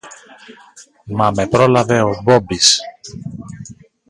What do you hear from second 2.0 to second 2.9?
ο Μπόμπης: